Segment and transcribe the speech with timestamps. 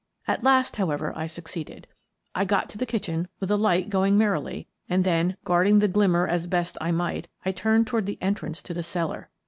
[0.27, 1.85] At last, however, I succeeded.
[2.33, 5.87] I got to the kitchen with a light going merrily and then, guard ing the
[5.87, 9.29] glimmer as best I might, I turned toward the entrance to the cellar.